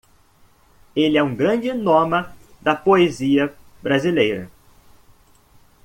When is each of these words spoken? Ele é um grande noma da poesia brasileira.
Ele 0.95 1.15
é 1.15 1.21
um 1.21 1.35
grande 1.35 1.71
noma 1.73 2.35
da 2.59 2.75
poesia 2.75 3.53
brasileira. 3.83 4.49